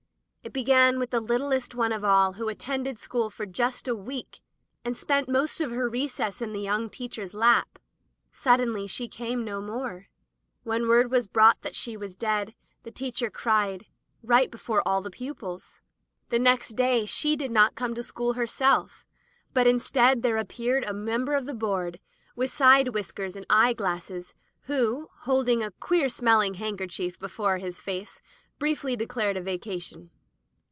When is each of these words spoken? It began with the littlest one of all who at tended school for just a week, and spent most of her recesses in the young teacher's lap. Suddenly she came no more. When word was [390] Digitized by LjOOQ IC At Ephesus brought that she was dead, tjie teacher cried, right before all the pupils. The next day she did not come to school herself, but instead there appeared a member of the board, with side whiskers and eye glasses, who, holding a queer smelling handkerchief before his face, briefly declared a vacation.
It 0.43 0.53
began 0.53 0.97
with 0.97 1.11
the 1.11 1.19
littlest 1.19 1.75
one 1.75 1.91
of 1.91 2.03
all 2.03 2.33
who 2.33 2.49
at 2.49 2.57
tended 2.57 2.97
school 2.97 3.29
for 3.29 3.45
just 3.45 3.87
a 3.87 3.93
week, 3.93 4.39
and 4.83 4.97
spent 4.97 5.29
most 5.29 5.61
of 5.61 5.69
her 5.69 5.87
recesses 5.87 6.41
in 6.41 6.51
the 6.51 6.59
young 6.59 6.89
teacher's 6.89 7.35
lap. 7.35 7.77
Suddenly 8.31 8.87
she 8.87 9.07
came 9.07 9.43
no 9.45 9.61
more. 9.61 10.07
When 10.63 10.87
word 10.87 11.11
was 11.11 11.27
[390] 11.27 11.29
Digitized 11.29 11.29
by 11.29 11.29
LjOOQ 11.29 11.29
IC 11.29 11.29
At 11.29 11.29
Ephesus 11.29 11.31
brought 11.31 11.61
that 11.61 11.75
she 11.75 11.97
was 11.97 12.17
dead, 12.17 12.55
tjie 12.83 12.95
teacher 12.95 13.29
cried, 13.29 13.85
right 14.23 14.51
before 14.51 14.87
all 14.87 15.01
the 15.03 15.11
pupils. 15.11 15.81
The 16.29 16.39
next 16.39 16.69
day 16.69 17.05
she 17.05 17.35
did 17.35 17.51
not 17.51 17.75
come 17.75 17.93
to 17.93 18.01
school 18.01 18.33
herself, 18.33 19.05
but 19.53 19.67
instead 19.67 20.23
there 20.23 20.37
appeared 20.37 20.83
a 20.85 20.91
member 20.93 21.35
of 21.35 21.45
the 21.45 21.53
board, 21.53 21.99
with 22.35 22.49
side 22.49 22.89
whiskers 22.95 23.35
and 23.35 23.45
eye 23.47 23.73
glasses, 23.73 24.33
who, 24.61 25.09
holding 25.19 25.61
a 25.61 25.69
queer 25.69 26.09
smelling 26.09 26.55
handkerchief 26.55 27.19
before 27.19 27.59
his 27.59 27.79
face, 27.79 28.19
briefly 28.57 28.95
declared 28.95 29.37
a 29.37 29.41
vacation. 29.41 30.09